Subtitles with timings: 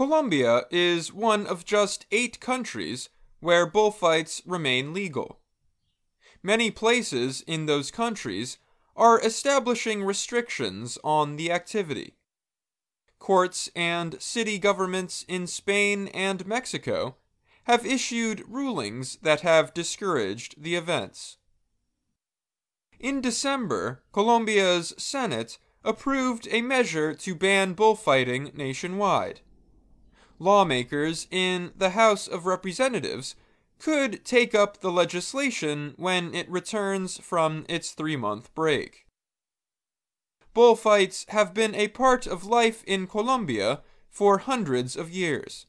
[0.00, 3.10] Colombia is one of just eight countries
[3.40, 5.40] where bullfights remain legal.
[6.42, 8.56] Many places in those countries
[8.96, 12.14] are establishing restrictions on the activity.
[13.18, 17.16] Courts and city governments in Spain and Mexico
[17.64, 21.36] have issued rulings that have discouraged the events.
[22.98, 29.42] In December, Colombia's Senate approved a measure to ban bullfighting nationwide.
[30.40, 33.36] Lawmakers in the House of Representatives
[33.78, 39.06] could take up the legislation when it returns from its three month break.
[40.54, 45.66] Bullfights have been a part of life in Colombia for hundreds of years.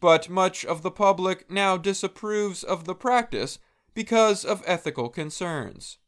[0.00, 3.60] But much of the public now disapproves of the practice
[3.94, 5.98] because of ethical concerns.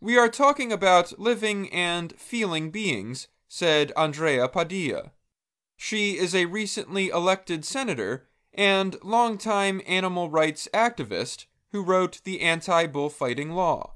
[0.00, 5.10] We are talking about living and feeling beings, said Andrea Padilla.
[5.80, 12.86] She is a recently elected senator and longtime animal rights activist who wrote the anti
[12.86, 13.94] bullfighting law.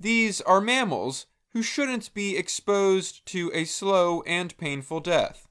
[0.00, 5.48] These are mammals who shouldn't be exposed to a slow and painful death.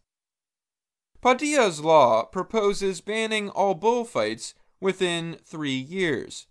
[1.22, 6.48] Padilla's law proposes banning all bullfights within three years.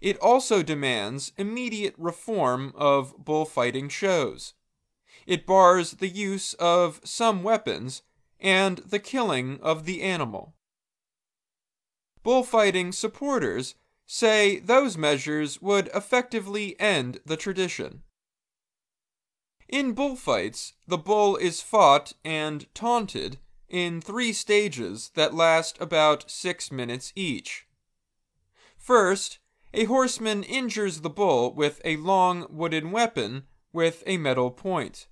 [0.00, 4.54] It also demands immediate reform of bullfighting shows.
[5.26, 8.02] It bars the use of some weapons
[8.40, 10.54] and the killing of the animal.
[12.22, 13.74] Bullfighting supporters
[14.06, 18.02] say those measures would effectively end the tradition.
[19.68, 26.70] In bullfights, the bull is fought and taunted in three stages that last about six
[26.70, 27.66] minutes each.
[28.76, 29.38] First,
[29.72, 35.08] a horseman injures the bull with a long wooden weapon with a metal point.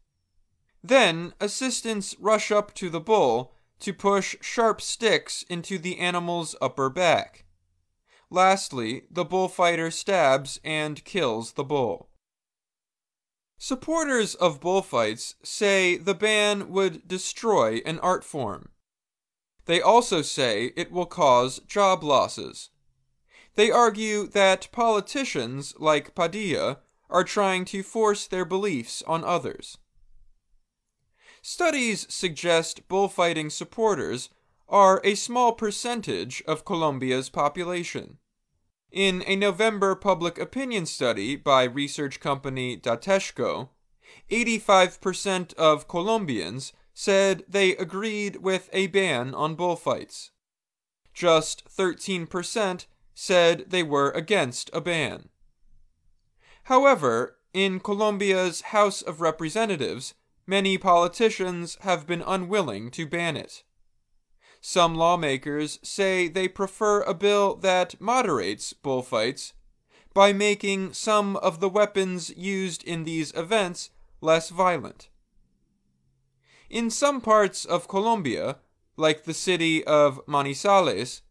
[0.82, 6.88] Then assistants rush up to the bull to push sharp sticks into the animal's upper
[6.88, 7.44] back.
[8.30, 12.08] Lastly, the bullfighter stabs and kills the bull.
[13.58, 18.70] Supporters of bullfights say the ban would destroy an art form.
[19.66, 22.70] They also say it will cause job losses.
[23.54, 26.78] They argue that politicians like Padilla
[27.10, 29.78] are trying to force their beliefs on others.
[31.44, 34.30] Studies suggest bullfighting supporters
[34.68, 38.18] are a small percentage of Colombia's population.
[38.92, 43.70] In a November public opinion study by research company Datexco,
[44.30, 50.30] 85% of Colombians said they agreed with a ban on bullfights.
[51.12, 55.28] Just 13% said they were against a ban.
[56.64, 60.14] However, in Colombia's House of Representatives,
[60.46, 63.62] many politicians have been unwilling to ban it.
[64.60, 69.54] Some lawmakers say they prefer a bill that moderates bullfights
[70.14, 75.08] by making some of the weapons used in these events less violent.
[76.70, 78.58] In some parts of Colombia,
[78.96, 81.22] like the city of Manizales,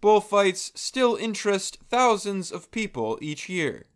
[0.00, 3.86] bullfights still interest thousands of people each year.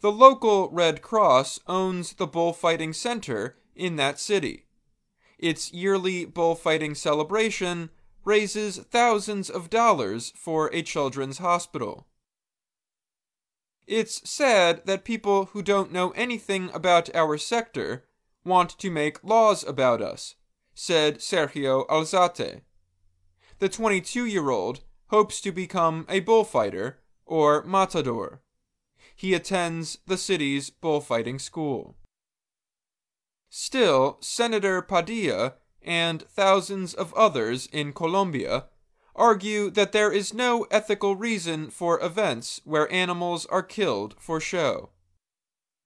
[0.00, 4.66] The local Red Cross owns the bullfighting center in that city.
[5.38, 7.90] Its yearly bullfighting celebration
[8.24, 12.06] raises thousands of dollars for a children's hospital.
[13.86, 18.04] It's sad that people who don't know anything about our sector
[18.44, 20.34] want to make laws about us,
[20.74, 22.62] said Sergio Alzate.
[23.58, 28.42] The 22 year old hopes to become a bullfighter or matador.
[29.14, 31.96] He attends the city's bullfighting school.
[33.48, 38.66] Still, Senator Padilla and thousands of others in Colombia
[39.14, 44.90] argue that there is no ethical reason for events where animals are killed for show.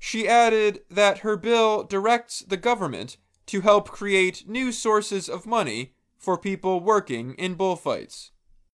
[0.01, 5.95] She added that her bill directs the government to help create new sources of money
[6.19, 8.33] for people working in bullfights.